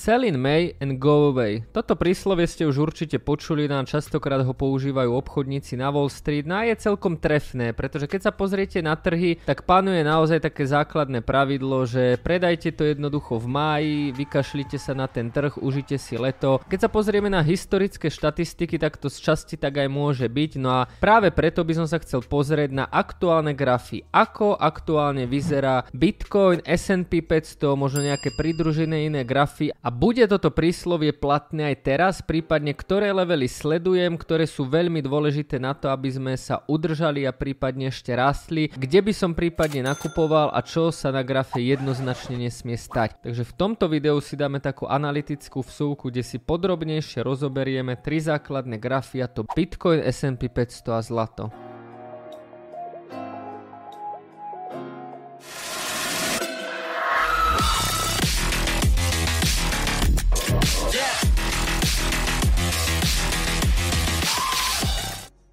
[0.00, 1.60] Sell in May and go away.
[1.76, 6.48] Toto príslovie ste už určite počuli, nám častokrát ho používajú obchodníci na Wall Street.
[6.48, 10.64] No a je celkom trefné, pretože keď sa pozriete na trhy, tak panuje naozaj také
[10.64, 16.16] základné pravidlo, že predajte to jednoducho v máji, vykašlite sa na ten trh, užite si
[16.16, 16.64] leto.
[16.64, 20.56] Keď sa pozrieme na historické štatistiky, tak to z časti tak aj môže byť.
[20.64, 24.00] No a práve preto by som sa chcel pozrieť na aktuálne grafy.
[24.16, 31.10] Ako aktuálne vyzerá Bitcoin, S&P 500, možno nejaké pridružené iné grafy a bude toto príslovie
[31.12, 36.32] platné aj teraz, prípadne ktoré levely sledujem, ktoré sú veľmi dôležité na to, aby sme
[36.38, 41.26] sa udržali a prípadne ešte rastli, kde by som prípadne nakupoval a čo sa na
[41.26, 43.20] grafe jednoznačne nesmie stať.
[43.26, 48.78] Takže v tomto videu si dáme takú analytickú vsúvku, kde si podrobnejšie rozoberieme tri základné
[48.78, 51.69] grafy a to Bitcoin, S&P 500 a zlato.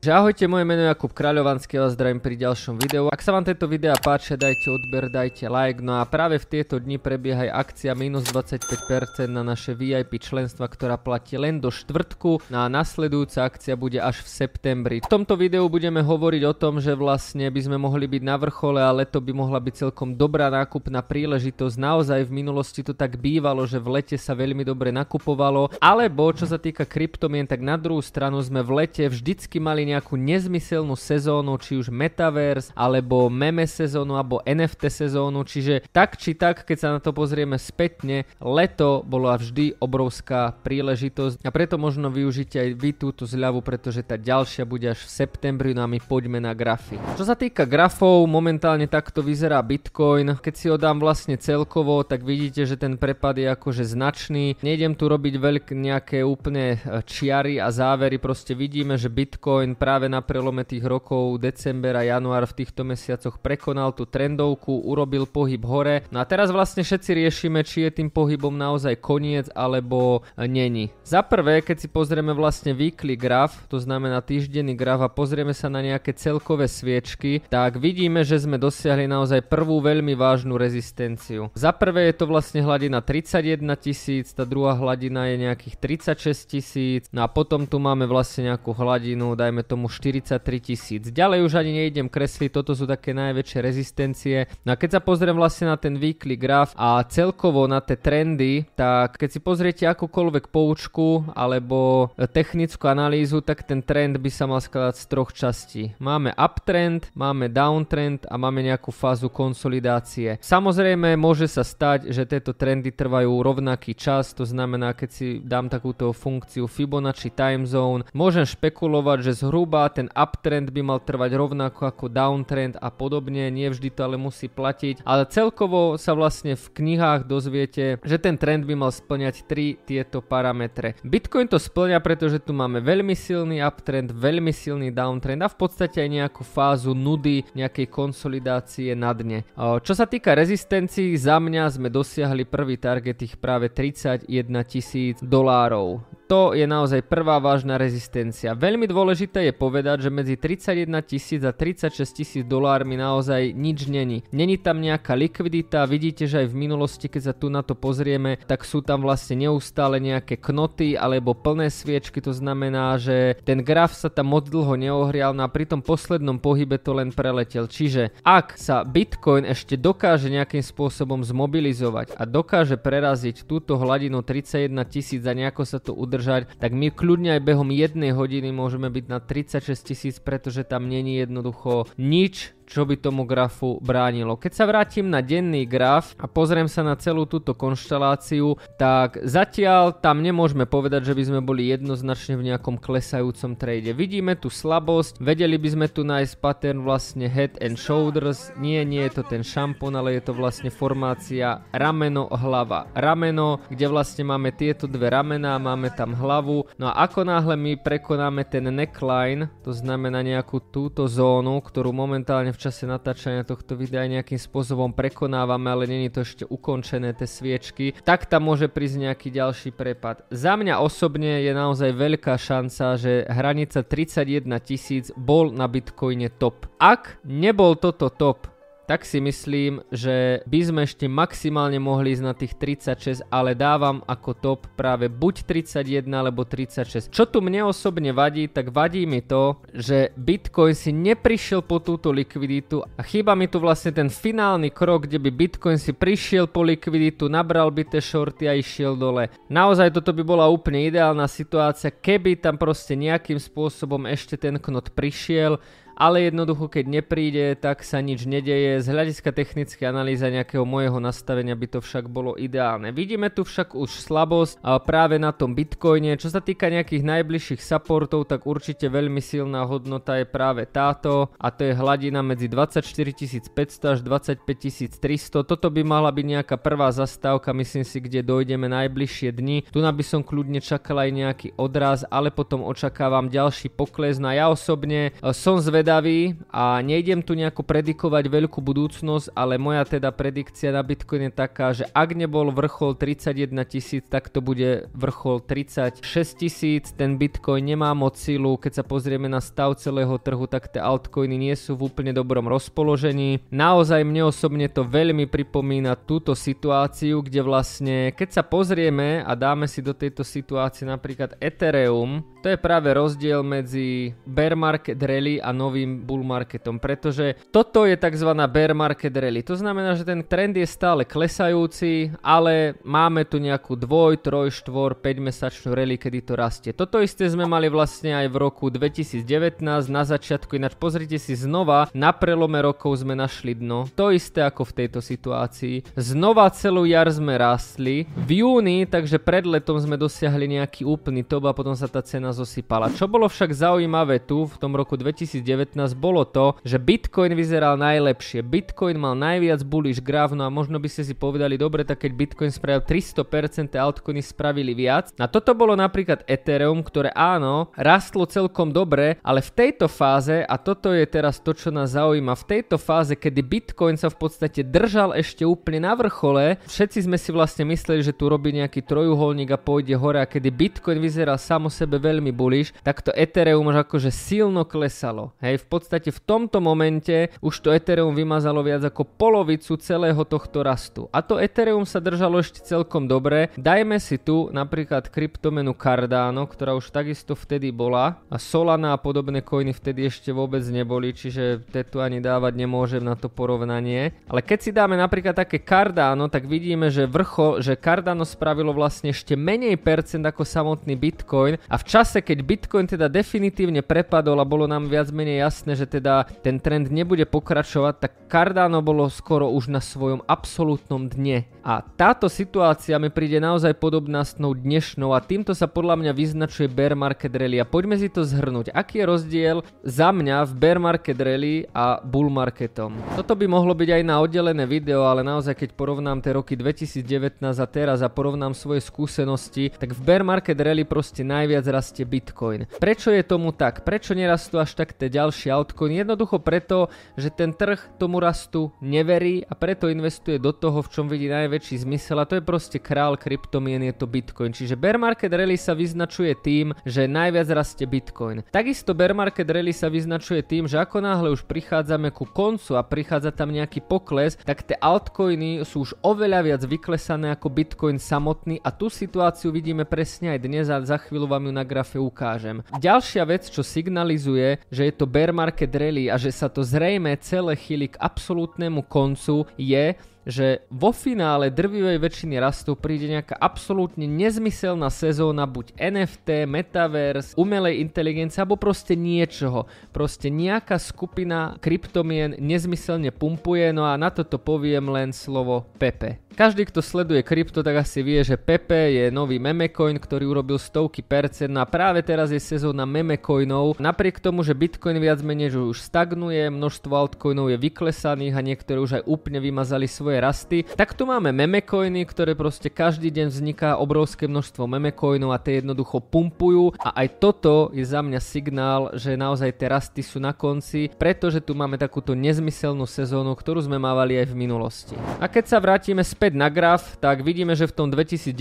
[0.08, 3.12] Že ahojte, moje meno je Jakub Kráľovanský a vás zdravím pri ďalšom videu.
[3.12, 5.84] Ak sa vám tieto videá páčia, dajte odber, dajte like.
[5.84, 10.72] No a práve v tieto dni prebieha aj akcia minus 25% na naše VIP členstva,
[10.72, 12.40] ktorá platí len do štvrtku.
[12.48, 14.98] No a nasledujúca akcia bude až v septembri.
[15.04, 18.80] V tomto videu budeme hovoriť o tom, že vlastne by sme mohli byť na vrchole
[18.80, 21.76] a leto by mohla byť celkom dobrá nákupná príležitosť.
[21.76, 25.76] Naozaj v minulosti to tak bývalo, že v lete sa veľmi dobre nakupovalo.
[25.84, 30.14] Alebo čo sa týka kryptomien, tak na druhú stranu sme v lete vždycky mali nejakú
[30.14, 36.64] nezmyselnú sezónu, či už Metaverse, alebo meme sezónu, alebo NFT sezónu, čiže tak či tak,
[36.64, 42.62] keď sa na to pozrieme spätne, leto bola vždy obrovská príležitosť a preto možno využite
[42.62, 46.38] aj vy túto zľavu, pretože tá ďalšia bude až v septembri, no a my poďme
[46.38, 47.02] na grafy.
[47.18, 50.38] Čo sa týka grafov, momentálne takto vyzerá Bitcoin.
[50.38, 54.62] Keď si ho dám vlastne celkovo, tak vidíte, že ten prepad je akože značný.
[54.62, 56.78] Nejdem tu robiť veľké nejaké úplne
[57.10, 62.44] čiary a závery, proste vidíme, že Bitcoin práve na prelome tých rokov december a január
[62.44, 66.04] v týchto mesiacoch prekonal tú trendovku, urobil pohyb hore.
[66.12, 70.92] No a teraz vlastne všetci riešime, či je tým pohybom naozaj koniec alebo není.
[71.08, 75.72] Za prvé, keď si pozrieme vlastne weekly graf, to znamená týždenný graf a pozrieme sa
[75.72, 81.48] na nejaké celkové sviečky, tak vidíme, že sme dosiahli naozaj prvú veľmi vážnu rezistenciu.
[81.56, 87.04] Za prvé je to vlastne hladina 31 tisíc, tá druhá hladina je nejakých 36 tisíc,
[87.16, 91.04] no a potom tu máme vlastne nejakú hladinu, dajme tomu 43 tisíc.
[91.12, 94.38] Ďalej už ani nejdem kresliť, toto sú také najväčšie rezistencie.
[94.64, 98.64] No a keď sa pozriem vlastne na ten weekly graf a celkovo na tie trendy,
[98.80, 104.64] tak keď si pozriete akúkoľvek poučku alebo technickú analýzu, tak ten trend by sa mal
[104.64, 105.84] skladať z troch častí.
[106.00, 110.40] Máme uptrend, máme downtrend a máme nejakú fázu konsolidácie.
[110.40, 115.68] Samozrejme môže sa stať, že tieto trendy trvajú rovnaký čas, to znamená, keď si dám
[115.68, 121.34] takúto funkciu Fibonacci time zone, môžem špekulovať, že zhruba zhruba ten uptrend by mal trvať
[121.34, 126.54] rovnako ako downtrend a podobne, nie vždy to ale musí platiť, ale celkovo sa vlastne
[126.54, 130.94] v knihách dozviete, že ten trend by mal splňať tri tieto parametre.
[131.02, 136.06] Bitcoin to splňa, pretože tu máme veľmi silný uptrend, veľmi silný downtrend a v podstate
[136.06, 139.42] aj nejakú fázu nudy, nejakej konsolidácie na dne.
[139.58, 144.30] Čo sa týka rezistencií, za mňa sme dosiahli prvý target ich práve 31
[144.70, 146.06] tisíc dolárov.
[146.28, 148.52] To je naozaj prvá vážna rezistencia.
[148.52, 154.28] Veľmi dôležité je povedať, že medzi 31 tisíc a 36 tisíc dolármi naozaj nič není.
[154.36, 158.44] Není tam nejaká likvidita, vidíte, že aj v minulosti, keď sa tu na to pozrieme,
[158.44, 163.96] tak sú tam vlastne neustále nejaké knoty alebo plné sviečky, to znamená, že ten graf
[163.96, 167.72] sa tam moc dlho neohrial no a pri tom poslednom pohybe to len preletel.
[167.72, 174.76] Čiže ak sa Bitcoin ešte dokáže nejakým spôsobom zmobilizovať a dokáže preraziť túto hladinu 31
[174.92, 178.90] tisíc a nejako sa to udrží udržať, tak my kľudne aj behom jednej hodiny môžeme
[178.90, 184.36] byť na 36 tisíc, pretože tam není jednoducho nič, čo by tomu grafu bránilo.
[184.36, 189.96] Keď sa vrátim na denný graf a pozriem sa na celú túto konšteláciu, tak zatiaľ
[189.96, 193.96] tam nemôžeme povedať, že by sme boli jednoznačne v nejakom klesajúcom trade.
[193.96, 199.08] Vidíme tu slabosť, vedeli by sme tu nájsť pattern vlastne head and shoulders, nie, nie
[199.08, 204.52] je to ten šampón, ale je to vlastne formácia rameno, hlava, rameno, kde vlastne máme
[204.52, 209.72] tieto dve ramená, máme tam hlavu, no a ako náhle my prekonáme ten neckline, to
[209.72, 216.10] znamená nejakú túto zónu, ktorú momentálne čase natáčania tohto videa nejakým spôsobom prekonávame, ale není
[216.10, 220.26] to ešte ukončené tie sviečky, tak tam môže prísť nejaký ďalší prepad.
[220.34, 226.66] Za mňa osobne je naozaj veľká šanca, že hranica 31 tisíc bol na Bitcoine top.
[226.82, 228.57] Ak nebol toto top,
[228.88, 234.00] tak si myslím, že by sme ešte maximálne mohli ísť na tých 36, ale dávam
[234.08, 237.12] ako top práve buď 31 alebo 36.
[237.12, 242.16] Čo tu mne osobne vadí, tak vadí mi to, že Bitcoin si neprišiel po túto
[242.16, 246.64] likviditu a chýba mi tu vlastne ten finálny krok, kde by Bitcoin si prišiel po
[246.64, 249.28] likviditu, nabral by tie shorty a išiel dole.
[249.52, 254.96] Naozaj toto by bola úplne ideálna situácia, keby tam proste nejakým spôsobom ešte ten knot
[254.96, 255.60] prišiel
[255.98, 258.86] ale jednoducho keď nepríde, tak sa nič nedeje.
[258.86, 262.94] Z hľadiska technické analýza nejakého môjho nastavenia by to však bolo ideálne.
[262.94, 266.14] Vidíme tu však už slabosť práve na tom Bitcoine.
[266.22, 271.50] Čo sa týka nejakých najbližších supportov, tak určite veľmi silná hodnota je práve táto a
[271.50, 275.42] to je hladina medzi 24500 až 25300.
[275.42, 279.66] Toto by mala byť nejaká prvá zastávka, myslím si, kde dojdeme najbližšie dni.
[279.66, 284.22] Tu by som kľudne čakal aj nejaký odraz, ale potom očakávam ďalší pokles.
[284.22, 289.32] No a ja osobne e, som zvedavý zvedavý a nejdem tu nejako predikovať veľkú budúcnosť,
[289.32, 294.28] ale moja teda predikcia na Bitcoin je taká, že ak nebol vrchol 31 tisíc, tak
[294.28, 296.04] to bude vrchol 36
[296.36, 296.92] tisíc.
[296.92, 301.40] Ten Bitcoin nemá moc silu, keď sa pozrieme na stav celého trhu, tak tie altcoiny
[301.40, 303.40] nie sú v úplne dobrom rozpoložení.
[303.48, 309.72] Naozaj mne osobne to veľmi pripomína túto situáciu, kde vlastne keď sa pozrieme a dáme
[309.72, 315.52] si do tejto situácie napríklad Ethereum, to je práve rozdiel medzi bear market rally a
[315.52, 318.30] nový novým bull marketom, pretože toto je tzv.
[318.50, 319.46] bear market rally.
[319.46, 324.98] To znamená, že ten trend je stále klesajúci, ale máme tu nejakú dvoj, troj, štvor,
[324.98, 326.72] 5 mesačnú rally, kedy to rastie.
[326.74, 329.62] Toto isté sme mali vlastne aj v roku 2019
[329.94, 333.86] na začiatku, ináč pozrite si znova, na prelome rokov sme našli dno.
[333.94, 335.94] To isté ako v tejto situácii.
[335.94, 338.10] Znova celú jar sme rastli.
[338.18, 342.34] V júni, takže pred letom sme dosiahli nejaký úplný top a potom sa tá cena
[342.34, 342.90] zosypala.
[342.90, 345.67] Čo bolo však zaujímavé tu v tom roku 2019
[345.98, 348.46] bolo to, že Bitcoin vyzeral najlepšie.
[348.46, 352.12] Bitcoin mal najviac bullish graf, no a možno by ste si povedali, dobre, tak keď
[352.14, 355.12] Bitcoin spravil 300%, altcoiny spravili viac.
[355.18, 360.56] A toto bolo napríklad Ethereum, ktoré áno, rastlo celkom dobre, ale v tejto fáze, a
[360.62, 364.62] toto je teraz to, čo nás zaujíma, v tejto fáze, kedy Bitcoin sa v podstate
[364.62, 369.50] držal ešte úplne na vrchole, všetci sme si vlastne mysleli, že tu robí nejaký trojuholník
[369.56, 373.88] a pôjde hore a kedy Bitcoin vyzeral samo sebe veľmi bullish, tak to Ethereum už
[373.88, 375.34] akože silno klesalo.
[375.58, 381.10] V podstate v tomto momente už to Ethereum vymazalo viac ako polovicu celého tohto rastu.
[381.10, 383.50] A to Ethereum sa držalo ešte celkom dobre.
[383.58, 389.42] Dajme si tu napríklad kryptomenu Cardano, ktorá už takisto vtedy bola a Solana a podobné
[389.42, 394.14] coiny vtedy ešte vôbec neboli, čiže te tu ani dávať nemôžem na to porovnanie.
[394.30, 399.10] Ale keď si dáme napríklad také Cardano, tak vidíme, že vrcho, že Cardano spravilo vlastne
[399.10, 404.46] ešte menej percent ako samotný Bitcoin a v čase, keď Bitcoin teda definitívne prepadol a
[404.46, 409.48] bolo nám viac menej jasné, že teda ten trend nebude pokračovať, tak Cardano bolo skoro
[409.48, 411.48] už na svojom absolútnom dne.
[411.64, 416.12] A táto situácia mi príde naozaj podobná s tou dnešnou a týmto sa podľa mňa
[416.12, 417.64] vyznačuje bear market rally.
[417.64, 418.76] A poďme si to zhrnúť.
[418.76, 419.58] Aký je rozdiel
[419.88, 422.92] za mňa v bear market rally a bull marketom?
[423.16, 427.40] Toto by mohlo byť aj na oddelené video, ale naozaj keď porovnám tie roky 2019
[427.40, 432.68] a teraz a porovnám svoje skúsenosti, tak v bear market rally proste najviac rastie Bitcoin.
[432.76, 433.88] Prečo je tomu tak?
[433.88, 435.92] Prečo nerastú až tak tie ďalšie ďalší altcoin.
[436.08, 436.88] Jednoducho preto,
[437.20, 441.84] že ten trh tomu rastu neverí a preto investuje do toho, v čom vidí najväčší
[441.84, 444.56] zmysel a to je proste král kryptomien, je to Bitcoin.
[444.56, 448.40] Čiže bear market rally sa vyznačuje tým, že najviac rastie Bitcoin.
[448.48, 452.88] Takisto bear market rally sa vyznačuje tým, že ako náhle už prichádzame ku koncu a
[452.88, 458.64] prichádza tam nejaký pokles, tak tie altcoiny sú už oveľa viac vyklesané ako Bitcoin samotný
[458.64, 462.64] a tú situáciu vidíme presne aj dnes a za chvíľu vám ju na grafe ukážem.
[462.80, 467.10] Ďalšia vec, čo signalizuje, že je to bear market rally a že sa to zrejme
[467.18, 469.98] celé chýli k absolútnemu koncu je,
[470.28, 477.80] že vo finále drvivej väčšiny rastov príde nejaká absolútne nezmyselná sezóna buď NFT, Metaverse, umelej
[477.80, 479.72] inteligencie alebo proste niečoho.
[479.96, 486.20] Proste nejaká skupina kryptomien nezmyselne pumpuje, no a na toto poviem len slovo Pepe.
[486.38, 491.02] Každý, kto sleduje krypto, tak asi vie, že Pepe je nový memecoin, ktorý urobil stovky
[491.02, 493.82] percent no a práve teraz je sezóna memecoinov.
[493.82, 499.02] Napriek tomu, že Bitcoin viac menej už stagnuje, množstvo altcoinov je vyklesaných a niektoré už
[499.02, 500.58] aj úplne vymazali svoje svoje rasty.
[500.66, 506.02] Tak tu máme memecoiny, ktoré proste každý deň vzniká obrovské množstvo memecoinov a tie jednoducho
[506.02, 510.90] pumpujú a aj toto je za mňa signál, že naozaj tie rasty sú na konci,
[510.98, 514.96] pretože tu máme takúto nezmyselnú sezónu, ktorú sme mávali aj v minulosti.
[515.22, 518.34] A keď sa vrátime späť na graf, tak vidíme, že v tom 2019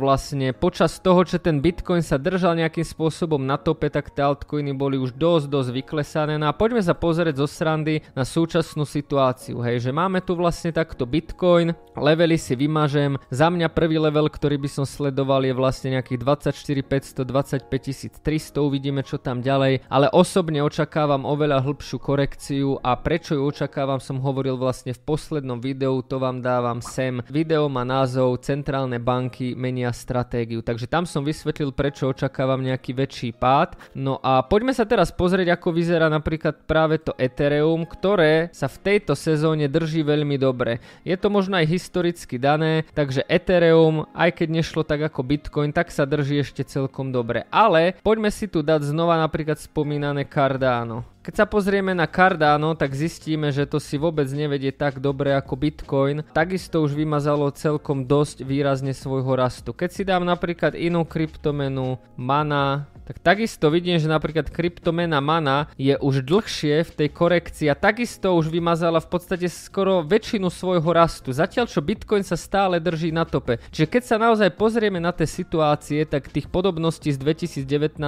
[0.00, 4.72] vlastne počas toho, že ten Bitcoin sa držal nejakým spôsobom na tope, tak tie altcoiny
[4.72, 6.34] boli už dosť, dosť vyklesané.
[6.40, 9.60] No a poďme sa pozrieť zo srandy na súčasnú situáciu.
[9.60, 13.18] Hej, že máme tu vlastne takto Bitcoin, levely si vymažem.
[13.26, 16.54] Za mňa prvý level, ktorý by som sledoval je vlastne nejakých 24
[16.86, 19.90] 500, 25 300, uvidíme čo tam ďalej.
[19.90, 25.58] Ale osobne očakávam oveľa hĺbšiu korekciu a prečo ju očakávam som hovoril vlastne v poslednom
[25.58, 27.18] videu, to vám dávam sem.
[27.26, 33.34] Video má názov Centrálne banky menia stratégiu, takže tam som vysvetlil prečo očakávam nejaký väčší
[33.34, 33.74] pád.
[33.98, 38.78] No a poďme sa teraz pozrieť ako vyzerá napríklad práve to Ethereum, ktoré sa v
[38.78, 40.83] tejto sezóne drží veľmi dobre.
[41.02, 45.92] Je to možno aj historicky dané, takže Ethereum, aj keď nešlo tak ako Bitcoin, tak
[45.92, 47.44] sa drží ešte celkom dobre.
[47.52, 51.04] Ale poďme si tu dať znova napríklad spomínané Cardano.
[51.24, 55.56] Keď sa pozrieme na Cardano, tak zistíme, že to si vôbec nevedie tak dobre ako
[55.56, 56.20] Bitcoin.
[56.36, 59.72] Takisto už vymazalo celkom dosť výrazne svojho rastu.
[59.72, 65.92] Keď si dám napríklad inú kryptomenu, Mana, tak takisto vidím, že napríklad kryptomena Mana je
[66.00, 71.28] už dlhšie v tej korekcii a takisto už vymazala v podstate skoro väčšinu svojho rastu.
[71.36, 73.60] Zatiaľ čo Bitcoin sa stále drží na tope.
[73.68, 78.00] Čiže keď sa naozaj pozrieme na tie situácie, tak tých podobností s 2019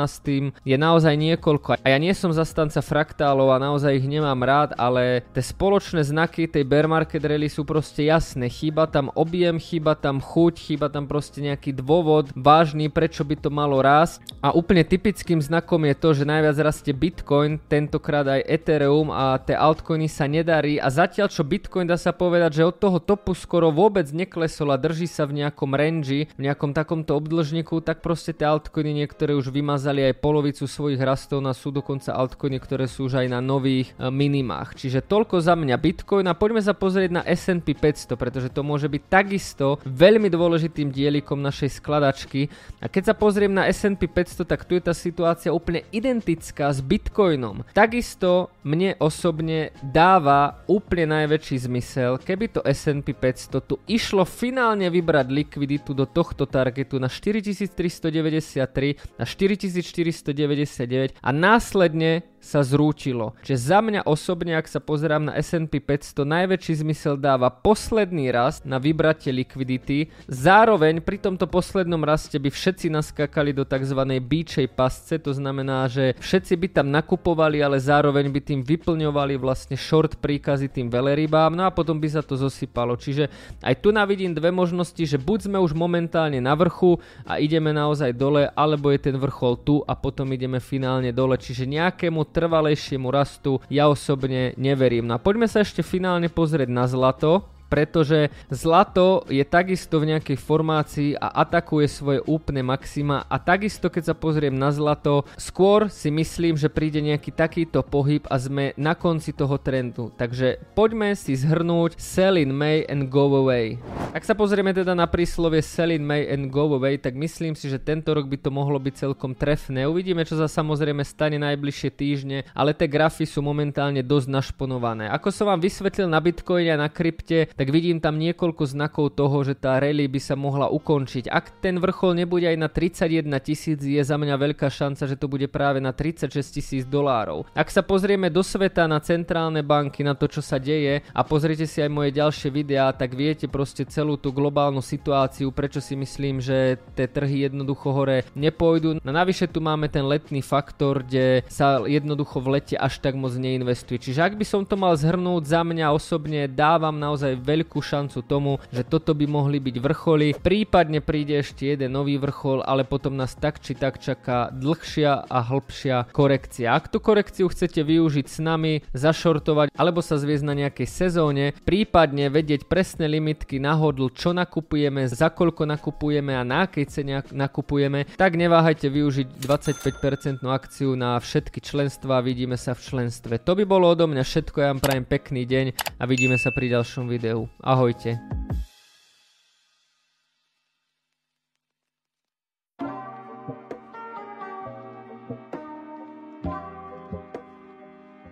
[0.65, 1.77] je naozaj niekoľko.
[1.85, 6.49] A ja nie som zastanca fraktálov a naozaj ich nemám rád, ale tie spoločné znaky
[6.49, 8.49] tej bear market rally sú proste jasné.
[8.49, 13.53] Chýba tam objem, chýba tam chuť, chýba tam proste nejaký dôvod vážny, prečo by to
[13.53, 14.25] malo rásť.
[14.41, 19.59] A úplne typickým znakom je to, že najviac rastie Bitcoin, tentokrát aj Ethereum a tie
[19.59, 23.75] altcoiny sa nedarí a zatiaľ čo Bitcoin dá sa povedať, že od toho topu skoro
[23.75, 28.47] vôbec neklesol a drží sa v nejakom range, v nejakom takomto obdĺžniku, tak proste tie
[28.47, 33.25] altcoiny niektoré už vymazali aj polovicu svojich rastov na sú dokonca altcoiny, ktoré sú už
[33.25, 34.79] aj na nových e, minimách.
[34.79, 38.87] Čiže toľko za mňa Bitcoin a poďme sa pozrieť na S&P 500, pretože to môže
[38.87, 42.47] byť takisto veľmi dôležitým dielikom našej skladačky.
[42.79, 46.85] A keď sa pozriem na S&P 500, tak tu je tá situácia úplne identická s
[46.85, 47.65] Bitcoinom.
[47.73, 55.33] Takisto mne osobne dáva úplne najväčší zmysel, keby to S&P 500 tu išlo finálne vybrať
[55.33, 63.35] likviditu do tohto targetu na 4393 na 4499 a následne sa zrúčilo.
[63.43, 68.63] Čiže za mňa osobne, ak sa pozerám na S&P 500, najväčší zmysel dáva posledný rast
[68.63, 70.15] na vybratie likvidity.
[70.31, 74.01] Zároveň pri tomto poslednom raste by všetci naskakali do tzv.
[74.23, 79.75] bíčej pasce, to znamená, že všetci by tam nakupovali, ale zároveň by tým vyplňovali vlastne
[79.75, 82.95] short príkazy tým velerybám, no a potom by sa to zosypalo.
[82.95, 83.27] Čiže
[83.65, 88.15] aj tu navidím dve možnosti, že buď sme už momentálne na vrchu a ideme naozaj
[88.15, 91.35] dole, alebo je ten vrchol tu a potom ideme finálne dole.
[91.35, 95.09] Čiže nejakému trvalejšiemu rastu ja osobne neverím.
[95.09, 100.39] No a poďme sa ešte finálne pozrieť na zlato pretože zlato je takisto v nejakej
[100.39, 106.13] formácii a atakuje svoje úplne maxima a takisto keď sa pozriem na zlato, skôr si
[106.13, 110.13] myslím, že príde nejaký takýto pohyb a sme na konci toho trendu.
[110.15, 113.79] Takže poďme si zhrnúť sell in May and go away.
[114.17, 117.69] Ak sa pozrieme teda na príslovie sell in May and go away, tak myslím si,
[117.69, 119.85] že tento rok by to mohlo byť celkom trefné.
[119.85, 125.13] Uvidíme, čo sa samozrejme stane najbližšie týždne, ale tie grafy sú momentálne dosť našponované.
[125.13, 129.41] Ako som vám vysvetlil na Bitcoine a na krypte, tak vidím tam niekoľko znakov toho,
[129.41, 131.33] že tá rally by sa mohla ukončiť.
[131.33, 135.27] Ak ten vrchol nebude aj na 31 tisíc, je za mňa veľká šanca, že to
[135.27, 137.49] bude práve na 36 tisíc dolárov.
[137.57, 141.65] Ak sa pozrieme do sveta na centrálne banky, na to, čo sa deje a pozriete
[141.65, 146.45] si aj moje ďalšie videá, tak viete proste celú tú globálnu situáciu, prečo si myslím,
[146.45, 149.01] že tie trhy jednoducho hore nepôjdu.
[149.01, 153.33] No navyše tu máme ten letný faktor, kde sa jednoducho v lete až tak moc
[153.33, 153.97] neinvestuje.
[153.97, 158.59] Čiže ak by som to mal zhrnúť za mňa osobne, dávam naozaj veľkú šancu tomu,
[158.75, 160.35] že toto by mohli byť vrcholy.
[160.35, 165.39] Prípadne príde ešte jeden nový vrchol, ale potom nás tak či tak čaká dlhšia a
[165.47, 166.75] hĺbšia korekcia.
[166.75, 172.33] Ak tú korekciu chcete využiť s nami, zašortovať alebo sa zviezť na nejakej sezóne, prípadne
[172.33, 178.09] vedieť presné limitky na hodl, čo nakupujeme, za koľko nakupujeme a na akej cene nakupujeme,
[178.17, 182.25] tak neváhajte využiť 25% akciu na všetky členstva.
[182.25, 183.37] Vidíme sa v členstve.
[183.45, 185.67] To by bolo odo mňa všetko, ja vám prajem pekný deň
[186.01, 187.49] a vidíme sa pri ďalšom videu EU.
[187.63, 188.21] Ahojte.